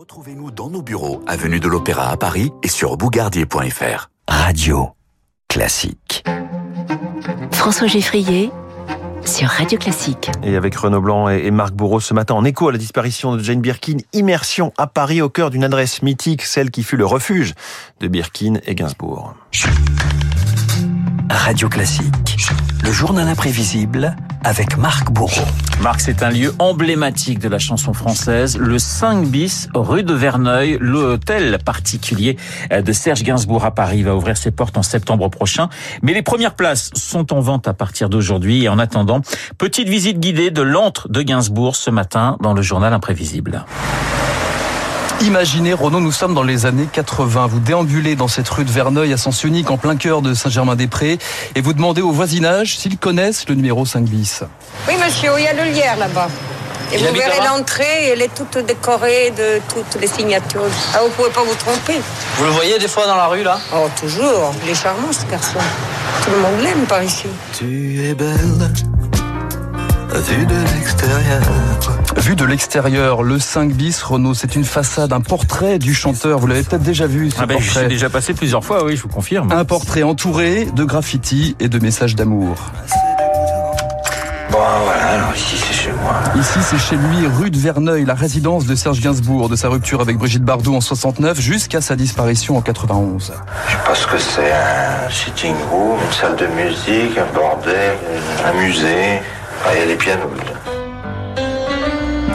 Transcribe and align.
Retrouvez-nous 0.00 0.50
dans 0.50 0.70
nos 0.70 0.80
bureaux, 0.80 1.22
avenue 1.26 1.60
de 1.60 1.68
l'Opéra 1.68 2.08
à 2.08 2.16
Paris 2.16 2.50
et 2.62 2.68
sur 2.68 2.96
bougardier.fr. 2.96 4.08
Radio 4.26 4.92
classique. 5.46 6.24
François 7.52 7.86
Geffrier 7.86 8.50
sur 9.26 9.48
Radio 9.48 9.78
Classique. 9.78 10.30
Et 10.42 10.56
avec 10.56 10.74
Renaud 10.74 11.02
Blanc 11.02 11.28
et 11.28 11.50
Marc 11.50 11.74
Bourreau 11.74 12.00
ce 12.00 12.14
matin, 12.14 12.32
en 12.32 12.46
écho 12.46 12.68
à 12.68 12.72
la 12.72 12.78
disparition 12.78 13.36
de 13.36 13.42
Jane 13.42 13.60
Birkin, 13.60 13.98
immersion 14.14 14.72
à 14.78 14.86
Paris 14.86 15.20
au 15.20 15.28
cœur 15.28 15.50
d'une 15.50 15.64
adresse 15.64 16.00
mythique, 16.00 16.44
celle 16.44 16.70
qui 16.70 16.82
fut 16.82 16.96
le 16.96 17.04
refuge 17.04 17.52
de 18.00 18.08
Birkin 18.08 18.54
et 18.64 18.74
Gainsbourg. 18.74 19.34
Radio 21.28 21.68
Classique, 21.68 22.38
le 22.82 22.90
journal 22.90 23.28
imprévisible 23.28 24.16
avec 24.44 24.76
Marc 24.76 25.10
Bourreau. 25.10 25.46
Marc, 25.80 26.00
c'est 26.00 26.22
un 26.22 26.30
lieu 26.30 26.54
emblématique 26.58 27.38
de 27.38 27.48
la 27.48 27.58
chanson 27.58 27.92
française, 27.92 28.58
le 28.58 28.78
5 28.78 29.26
bis, 29.26 29.68
rue 29.74 30.02
de 30.02 30.14
Verneuil. 30.14 30.78
L'hôtel 30.80 31.58
particulier 31.64 32.36
de 32.70 32.92
Serge 32.92 33.22
Gainsbourg 33.22 33.64
à 33.64 33.74
Paris 33.74 34.02
va 34.02 34.14
ouvrir 34.14 34.36
ses 34.36 34.50
portes 34.50 34.76
en 34.76 34.82
septembre 34.82 35.28
prochain. 35.28 35.68
Mais 36.02 36.12
les 36.12 36.22
premières 36.22 36.54
places 36.54 36.90
sont 36.94 37.32
en 37.32 37.40
vente 37.40 37.68
à 37.68 37.74
partir 37.74 38.08
d'aujourd'hui. 38.08 38.64
Et 38.64 38.68
en 38.68 38.78
attendant, 38.78 39.20
petite 39.58 39.88
visite 39.88 40.20
guidée 40.20 40.50
de 40.50 40.62
l'antre 40.62 41.08
de 41.08 41.22
Gainsbourg 41.22 41.76
ce 41.76 41.90
matin 41.90 42.36
dans 42.40 42.52
le 42.52 42.62
journal 42.62 42.92
imprévisible. 42.92 43.64
Imaginez, 45.22 45.74
Renaud, 45.74 46.00
nous 46.00 46.12
sommes 46.12 46.34
dans 46.34 46.42
les 46.42 46.64
années 46.64 46.88
80. 46.90 47.46
Vous 47.46 47.60
déambulez 47.60 48.16
dans 48.16 48.28
cette 48.28 48.48
rue 48.48 48.64
de 48.64 48.70
Verneuil 48.70 49.12
à 49.12 49.18
sens 49.18 49.44
unique 49.44 49.70
en 49.70 49.76
plein 49.76 49.96
cœur 49.96 50.22
de 50.22 50.32
Saint-Germain-des-Prés 50.32 51.18
et 51.54 51.60
vous 51.60 51.74
demandez 51.74 52.00
au 52.00 52.10
voisinage 52.10 52.78
s'ils 52.78 52.96
connaissent 52.96 53.46
le 53.48 53.54
numéro 53.54 53.84
5 53.84 54.04
bis. 54.04 54.44
Oui, 54.88 54.94
monsieur, 55.04 55.30
il 55.38 55.44
y 55.44 55.46
a 55.46 55.52
le 55.52 55.70
lierre 55.70 55.98
là-bas. 55.98 56.28
Et 56.92 56.96
vous 56.96 57.12
verrez 57.12 57.46
l'entrée, 57.46 58.08
elle 58.12 58.22
est 58.22 58.34
toute 58.34 58.58
décorée 58.66 59.32
de 59.36 59.60
toutes 59.72 60.00
les 60.00 60.08
signatures. 60.08 60.62
Ah, 60.94 61.00
vous 61.04 61.10
pouvez 61.10 61.30
pas 61.30 61.42
vous 61.44 61.54
tromper. 61.54 62.00
Vous 62.36 62.44
le 62.44 62.50
voyez 62.50 62.78
des 62.78 62.88
fois 62.88 63.06
dans 63.06 63.16
la 63.16 63.26
rue, 63.26 63.42
là? 63.42 63.60
Oh, 63.74 63.88
toujours. 64.00 64.52
Il 64.64 64.70
est 64.70 64.74
charmant, 64.74 65.12
ce 65.12 65.24
garçon. 65.30 65.58
Tout 66.24 66.30
le 66.30 66.38
monde 66.38 66.60
l'aime 66.62 66.86
par 66.88 67.02
ici. 67.02 67.26
Tu 67.56 68.02
es 68.02 68.14
belle 68.14 68.72
Vu 70.12 70.44
de 70.44 70.54
l'extérieur. 70.74 71.40
Vu 72.16 72.36
de 72.36 72.44
l'extérieur, 72.44 73.22
le 73.22 73.38
5 73.38 73.72
bis, 73.72 74.02
Renault, 74.02 74.34
c'est 74.34 74.56
une 74.56 74.64
façade, 74.64 75.12
un 75.12 75.20
portrait 75.20 75.78
du 75.78 75.94
chanteur. 75.94 76.40
Vous 76.40 76.48
l'avez 76.48 76.64
peut-être 76.64 76.82
déjà 76.82 77.06
vu, 77.06 77.30
ce 77.30 77.36
ah 77.38 77.46
ben, 77.46 77.54
portrait. 77.54 77.82
J'ai 77.82 77.88
déjà 77.88 78.10
passé 78.10 78.34
plusieurs 78.34 78.64
fois, 78.64 78.84
oui, 78.84 78.96
je 78.96 79.02
vous 79.02 79.08
confirme. 79.08 79.52
Un 79.52 79.64
portrait 79.64 80.02
entouré 80.02 80.66
de 80.74 80.84
graffitis 80.84 81.54
et 81.60 81.68
de 81.68 81.78
messages 81.78 82.16
d'amour. 82.16 82.56
Bon, 84.50 84.58
voilà, 84.84 85.06
alors 85.10 85.34
ici 85.36 85.56
c'est 85.56 85.72
chez 85.72 85.92
moi. 85.92 86.14
Ici, 86.36 86.58
c'est 86.62 86.78
chez 86.78 86.96
lui, 86.96 87.28
rue 87.38 87.50
de 87.52 87.58
Verneuil, 87.58 88.04
la 88.04 88.14
résidence 88.14 88.66
de 88.66 88.74
Serge 88.74 89.00
Gainsbourg, 89.00 89.48
de 89.48 89.54
sa 89.54 89.68
rupture 89.68 90.00
avec 90.00 90.18
Brigitte 90.18 90.42
Bardot 90.42 90.74
en 90.74 90.80
69 90.80 91.40
jusqu'à 91.40 91.80
sa 91.80 91.94
disparition 91.94 92.56
en 92.56 92.60
91. 92.60 93.32
Je 93.68 93.76
pense 93.86 94.06
que 94.06 94.18
c'est 94.18 94.50
un 94.50 95.08
sitting 95.08 95.54
room, 95.70 95.98
une 96.04 96.12
salle 96.12 96.36
de 96.36 96.46
musique, 96.48 97.16
un 97.16 97.32
bordel, 97.32 97.96
un 98.44 98.60
musée. 98.60 99.20
Ah, 99.64 99.74
il 99.74 99.80
y 99.80 99.82
a 99.82 99.86
les 99.86 99.96
pianos. 99.96 100.30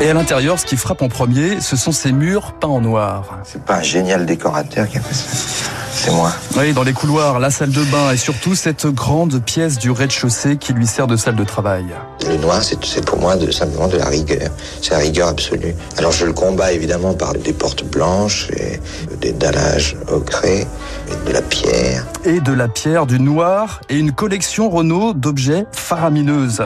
Et 0.00 0.08
à 0.08 0.14
l'intérieur, 0.14 0.60
ce 0.60 0.64
qui 0.64 0.76
frappe 0.76 1.02
en 1.02 1.08
premier, 1.08 1.60
ce 1.60 1.74
sont 1.74 1.90
ces 1.90 2.12
murs 2.12 2.52
peints 2.52 2.68
en 2.68 2.80
noir. 2.80 3.38
C'est 3.42 3.64
pas 3.64 3.78
un 3.78 3.82
génial 3.82 4.26
décorateur 4.26 4.88
qui 4.88 4.98
a 4.98 5.00
fait 5.00 5.14
ça. 5.14 5.68
C'est 5.92 6.12
moi. 6.12 6.30
Oui, 6.56 6.72
dans 6.72 6.84
les 6.84 6.92
couloirs, 6.92 7.40
la 7.40 7.50
salle 7.50 7.72
de 7.72 7.82
bain 7.82 8.12
et 8.12 8.16
surtout 8.16 8.54
cette 8.54 8.86
grande 8.86 9.42
pièce 9.42 9.78
du 9.78 9.90
rez-de-chaussée 9.90 10.56
qui 10.56 10.72
lui 10.72 10.86
sert 10.86 11.08
de 11.08 11.16
salle 11.16 11.34
de 11.34 11.42
travail. 11.42 11.86
Le 12.28 12.36
noir, 12.36 12.62
c'est 12.62 13.04
pour 13.04 13.18
moi 13.18 13.34
de, 13.34 13.50
simplement 13.50 13.88
de 13.88 13.96
la 13.96 14.06
rigueur. 14.06 14.50
C'est 14.80 14.92
la 14.92 14.98
rigueur 14.98 15.26
absolue. 15.26 15.74
Alors 15.96 16.12
je 16.12 16.24
le 16.24 16.32
combats 16.32 16.70
évidemment 16.72 17.14
par 17.14 17.32
des 17.32 17.52
portes 17.52 17.84
blanches 17.84 18.48
et 18.52 18.80
des 19.20 19.32
dallages 19.32 19.96
ocrés 20.06 20.68
et 21.10 21.28
de 21.28 21.32
la 21.32 21.42
pierre. 21.42 22.06
Et 22.24 22.38
de 22.38 22.52
la 22.52 22.68
pierre, 22.68 23.06
du 23.06 23.18
noir 23.18 23.80
et 23.88 23.96
une 23.96 24.12
collection 24.12 24.70
Renault 24.70 25.14
d'objets 25.14 25.66
faramineuses. 25.72 26.62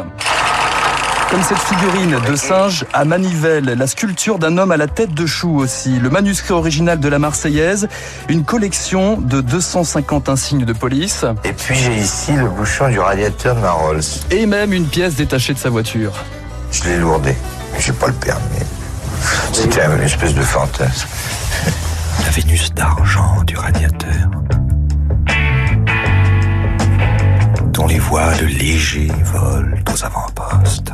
Comme 1.32 1.42
cette 1.42 1.60
figurine 1.60 2.18
de 2.28 2.36
singe 2.36 2.84
à 2.92 3.06
manivelle, 3.06 3.64
la 3.64 3.86
sculpture 3.86 4.38
d'un 4.38 4.58
homme 4.58 4.70
à 4.70 4.76
la 4.76 4.86
tête 4.86 5.14
de 5.14 5.24
chou 5.24 5.56
aussi, 5.56 5.98
le 5.98 6.10
manuscrit 6.10 6.52
original 6.52 7.00
de 7.00 7.08
la 7.08 7.18
Marseillaise, 7.18 7.88
une 8.28 8.44
collection 8.44 9.16
de 9.16 9.40
250 9.40 10.28
insignes 10.28 10.66
de 10.66 10.74
police. 10.74 11.24
Et 11.44 11.54
puis 11.54 11.74
j'ai 11.74 11.96
ici 11.96 12.32
le 12.34 12.50
bouchon 12.50 12.90
du 12.90 12.98
radiateur 12.98 13.56
de 13.56 13.60
ma 13.62 13.70
Rolls. 13.70 14.02
Et 14.30 14.44
même 14.44 14.74
une 14.74 14.86
pièce 14.86 15.14
détachée 15.14 15.54
de 15.54 15.58
sa 15.58 15.70
voiture. 15.70 16.12
Je 16.70 16.84
l'ai 16.84 16.98
lourdé, 16.98 17.34
j'ai 17.78 17.94
pas 17.94 18.08
le 18.08 18.12
permis. 18.12 18.66
C'était 19.54 19.86
une 19.86 20.02
espèce 20.02 20.34
de 20.34 20.42
fantasme. 20.42 21.08
La 22.24 22.30
Vénus 22.30 22.74
d'argent 22.74 23.42
du 23.46 23.56
radiateur. 23.56 24.28
Dont 27.68 27.86
les 27.86 27.98
voiles 27.98 28.44
légers 28.44 29.10
volent 29.24 29.78
aux 29.90 30.04
avant-postes. 30.04 30.92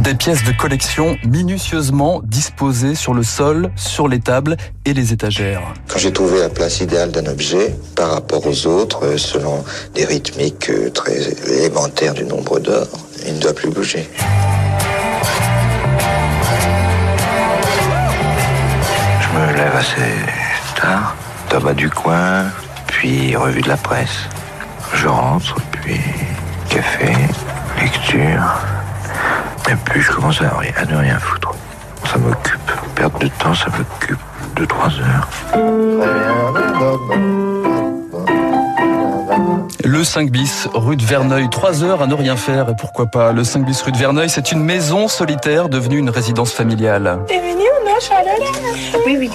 Des 0.00 0.14
pièces 0.14 0.44
de 0.44 0.52
collection 0.52 1.18
minutieusement 1.26 2.22
disposées 2.24 2.94
sur 2.94 3.12
le 3.12 3.22
sol, 3.22 3.70
sur 3.76 4.08
les 4.08 4.18
tables 4.18 4.56
et 4.86 4.94
les 4.94 5.12
étagères. 5.12 5.60
Quand 5.88 5.98
j'ai 5.98 6.10
trouvé 6.10 6.40
la 6.40 6.48
place 6.48 6.80
idéale 6.80 7.10
d'un 7.10 7.26
objet 7.26 7.76
par 7.96 8.12
rapport 8.12 8.46
aux 8.46 8.66
autres, 8.66 9.18
selon 9.18 9.62
des 9.94 10.06
rythmiques 10.06 10.70
très 10.94 11.34
élémentaires 11.50 12.14
du 12.14 12.24
nombre 12.24 12.60
d'or, 12.60 12.86
il 13.26 13.34
ne 13.34 13.40
doit 13.40 13.52
plus 13.52 13.68
bouger. 13.68 14.08
Je 19.20 19.38
me 19.38 19.52
lève 19.54 19.76
assez 19.76 20.80
tard, 20.80 21.14
tabac 21.50 21.74
du 21.74 21.90
coin, 21.90 22.46
puis 22.86 23.36
revue 23.36 23.60
de 23.60 23.68
la 23.68 23.76
presse. 23.76 24.20
Je 24.94 25.08
rentre, 25.08 25.56
puis 25.72 26.00
café, 26.70 27.12
lecture. 27.78 28.79
Et 29.70 29.76
puis 29.84 30.00
je 30.00 30.10
commence 30.10 30.42
à, 30.42 30.48
à 30.48 30.84
ne 30.84 30.96
rien 30.96 31.18
foutre. 31.18 31.52
Ça 32.04 32.18
m'occupe. 32.18 32.72
Perte 32.96 33.20
de 33.22 33.28
temps, 33.28 33.54
ça 33.54 33.66
m'occupe. 33.70 34.18
Deux, 34.56 34.66
trois 34.66 34.88
heures. 34.88 35.28
Le 39.90 40.04
5 40.04 40.30
bis, 40.30 40.68
rue 40.72 40.94
de 40.94 41.02
Verneuil, 41.02 41.50
3 41.50 41.82
heures 41.82 42.00
à 42.00 42.06
ne 42.06 42.14
rien 42.14 42.36
faire, 42.36 42.68
et 42.68 42.76
pourquoi 42.76 43.06
pas. 43.06 43.32
Le 43.32 43.42
5 43.42 43.66
bis, 43.66 43.82
rue 43.82 43.90
de 43.90 43.96
Verneuil, 43.96 44.30
c'est 44.30 44.52
une 44.52 44.62
maison 44.62 45.08
solitaire 45.08 45.68
devenue 45.68 45.98
une 45.98 46.10
résidence 46.10 46.52
familiale. 46.52 47.18
T'es 47.26 47.40
venu 47.40 47.64
ou 47.64 47.84
non, 47.84 47.98
Charlotte? 48.00 48.38
Oui, 49.04 49.16
oui. 49.18 49.28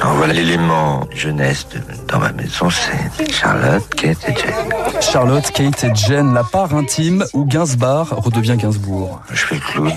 Alors 0.00 0.14
voilà 0.14 0.32
l'élément 0.32 1.08
jeunesse 1.12 1.66
de, 1.70 1.80
dans 2.06 2.20
ma 2.20 2.30
maison, 2.30 2.70
c'est 2.70 3.32
Charlotte, 3.32 3.82
Kate 3.96 4.28
et 4.28 4.34
Jane. 4.36 5.00
Charlotte, 5.00 5.50
Kate 5.50 5.82
et 5.82 5.92
Jen, 5.92 6.34
la 6.34 6.44
part 6.44 6.72
intime 6.76 7.24
où 7.34 7.44
Gainsbourg 7.44 8.10
redevient 8.10 8.56
Gainsbourg. 8.56 9.20
Je 9.32 9.44
fais 9.44 9.56
le 9.56 9.60
clown, 9.60 9.92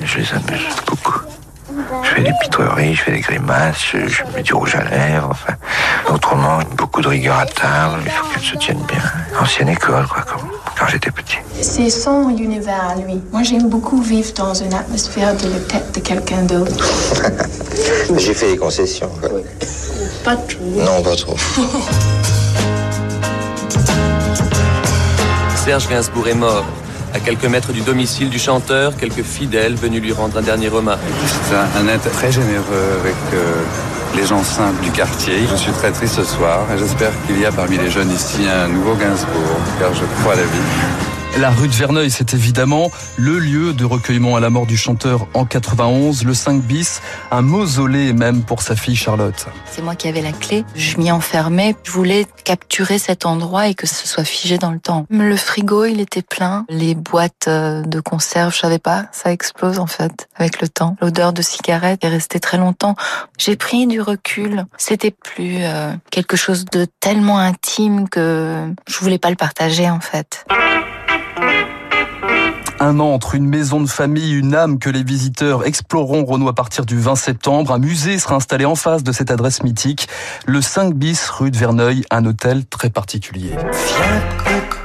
mais 0.00 0.06
je 0.06 0.20
les 0.20 0.32
amuse 0.32 0.76
beaucoup. 0.86 1.20
Je 2.02 2.08
fais 2.08 2.22
des 2.22 2.32
pitreries, 2.40 2.94
je 2.94 3.02
fais 3.02 3.12
des 3.12 3.20
grimaces, 3.20 3.84
je, 3.92 4.08
je, 4.08 4.22
mets 4.34 4.42
du 4.42 4.54
rouge 4.54 4.74
à 4.74 4.84
lèvres, 4.84 5.28
enfin. 5.30 5.52
Autrement, 6.12 6.58
beaucoup 6.76 7.00
de 7.00 7.08
rigueur 7.08 7.38
à 7.38 7.46
table, 7.46 8.02
il 8.04 8.10
faut 8.10 8.26
qu'elle 8.26 8.42
se 8.42 8.56
tienne 8.56 8.82
bien. 8.86 9.02
Ancienne 9.40 9.70
école, 9.70 10.06
quoi, 10.06 10.22
comme 10.22 10.46
quand 10.78 10.86
j'étais 10.88 11.10
petit. 11.10 11.38
C'est 11.60 11.88
son 11.88 12.28
univers 12.28 12.96
lui. 13.06 13.22
Moi, 13.32 13.42
j'aime 13.42 13.70
beaucoup 13.70 14.02
vivre 14.02 14.30
dans 14.34 14.52
une 14.52 14.74
atmosphère 14.74 15.34
de 15.36 15.48
la 15.48 15.58
tête 15.60 15.94
de 15.94 16.00
quelqu'un 16.00 16.42
d'autre. 16.42 16.84
J'ai 18.18 18.34
fait 18.34 18.52
des 18.52 18.58
concessions, 18.58 19.10
quoi. 19.20 19.30
Pas 20.22 20.36
trop. 20.36 20.64
Non, 20.76 21.02
pas 21.02 21.16
trop. 21.16 21.36
Serge 25.64 25.88
Gainsbourg 25.88 26.28
est 26.28 26.34
mort. 26.34 26.66
À 27.14 27.20
quelques 27.20 27.44
mètres 27.44 27.72
du 27.72 27.80
domicile 27.82 28.28
du 28.28 28.38
chanteur, 28.38 28.96
quelques 28.96 29.22
fidèles 29.22 29.76
venus 29.76 30.02
lui 30.02 30.12
rendre 30.12 30.36
un 30.38 30.42
dernier 30.42 30.68
hommage. 30.68 30.98
C'est 31.48 31.54
un, 31.54 31.68
un, 31.86 31.88
être 31.88 32.10
très 32.10 32.32
généreux 32.32 32.98
avec 33.00 33.14
euh, 33.34 33.62
les 34.16 34.26
gens 34.26 34.42
simples 34.42 34.82
du 34.82 34.90
quartier. 34.90 35.46
Je 35.50 35.56
suis 35.56 35.72
très 35.72 35.92
triste 35.92 36.14
ce 36.14 36.24
soir 36.24 36.66
et 36.72 36.78
j'espère 36.78 37.12
qu'il 37.26 37.38
y 37.40 37.46
a 37.46 37.52
parmi 37.52 37.78
les 37.78 37.90
jeunes 37.90 38.10
ici 38.10 38.46
un 38.48 38.68
nouveau 38.68 38.94
Gainsbourg, 38.94 39.58
car 39.78 39.94
je 39.94 40.04
crois 40.20 40.34
à 40.34 40.36
la 40.36 40.42
vie. 40.42 41.21
La 41.38 41.48
rue 41.48 41.66
de 41.66 41.72
Verneuil, 41.72 42.10
c'est 42.10 42.34
évidemment 42.34 42.90
le 43.16 43.38
lieu 43.38 43.72
de 43.72 43.86
recueillement 43.86 44.36
à 44.36 44.40
la 44.40 44.50
mort 44.50 44.66
du 44.66 44.76
chanteur 44.76 45.26
en 45.32 45.46
91, 45.46 46.24
le 46.24 46.34
5 46.34 46.62
bis, 46.62 47.00
un 47.30 47.40
mausolée 47.40 48.12
même 48.12 48.42
pour 48.42 48.60
sa 48.60 48.76
fille 48.76 48.96
Charlotte. 48.96 49.46
C'est 49.70 49.80
moi 49.80 49.96
qui 49.96 50.08
avais 50.08 50.20
la 50.20 50.32
clé. 50.32 50.66
Je 50.76 50.98
m'y 50.98 51.10
enfermais. 51.10 51.74
Je 51.84 51.90
voulais 51.90 52.26
capturer 52.44 52.98
cet 52.98 53.24
endroit 53.24 53.68
et 53.68 53.74
que 53.74 53.86
ce 53.86 54.06
soit 54.06 54.24
figé 54.24 54.58
dans 54.58 54.70
le 54.70 54.78
temps. 54.78 55.06
Le 55.08 55.34
frigo, 55.36 55.86
il 55.86 56.00
était 56.00 56.20
plein. 56.20 56.66
Les 56.68 56.94
boîtes 56.94 57.48
de 57.48 58.00
conserve, 58.00 58.52
je 58.52 58.58
savais 58.58 58.78
pas, 58.78 59.06
ça 59.12 59.32
explose 59.32 59.78
en 59.78 59.86
fait 59.86 60.28
avec 60.36 60.60
le 60.60 60.68
temps. 60.68 60.96
L'odeur 61.00 61.32
de 61.32 61.40
cigarette 61.40 62.04
est 62.04 62.08
restée 62.08 62.40
très 62.40 62.58
longtemps. 62.58 62.94
J'ai 63.38 63.56
pris 63.56 63.86
du 63.86 64.02
recul. 64.02 64.66
C'était 64.76 65.10
plus 65.10 65.60
euh, 65.62 65.92
quelque 66.10 66.36
chose 66.36 66.66
de 66.66 66.86
tellement 67.00 67.38
intime 67.38 68.08
que 68.10 68.66
je 68.86 68.98
voulais 68.98 69.18
pas 69.18 69.30
le 69.30 69.36
partager 69.36 69.88
en 69.88 70.00
fait. 70.00 70.44
Un 72.82 72.98
an 72.98 73.12
entre 73.12 73.36
une 73.36 73.46
maison 73.46 73.80
de 73.80 73.88
famille, 73.88 74.32
une 74.32 74.56
âme 74.56 74.78
que 74.80 74.90
les 74.90 75.04
visiteurs 75.04 75.64
exploreront 75.64 76.24
Renault 76.24 76.48
à 76.48 76.52
partir 76.52 76.84
du 76.84 76.98
20 76.98 77.14
septembre. 77.14 77.72
Un 77.72 77.78
musée 77.78 78.18
sera 78.18 78.34
installé 78.34 78.64
en 78.64 78.74
face 78.74 79.04
de 79.04 79.12
cette 79.12 79.30
adresse 79.30 79.62
mythique, 79.62 80.08
le 80.46 80.60
5 80.60 80.92
bis 80.94 81.30
rue 81.30 81.52
de 81.52 81.56
Verneuil, 81.56 82.04
un 82.10 82.26
hôtel 82.26 82.66
très 82.66 82.90
particulier. 82.90 83.50
Viens 83.50 84.22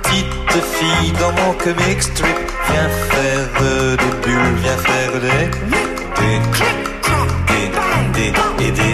petite 0.03 0.63
fille 0.63 1.11
dans 1.13 1.31
mon 1.31 1.53
comic 1.53 2.03
strip, 2.03 2.37
viens 2.69 2.89
faire 3.09 3.97
des 3.97 4.27
bulles, 4.27 4.55
viens 4.61 4.77
faire 4.77 5.11
des... 5.13 5.49
des... 6.21 6.39
des... 7.49 7.71
des... 8.13 8.31
des... 8.57 8.71
des... 8.71 8.87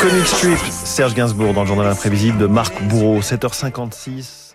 Comic 0.00 0.26
Strip, 0.26 0.58
Serge 0.70 1.14
Gainsbourg 1.14 1.52
dans 1.52 1.62
le 1.62 1.66
journal 1.66 1.88
imprévisible 1.88 2.38
de 2.38 2.46
Marc 2.46 2.80
Bourreau, 2.84 3.20
7h56. 3.20 4.47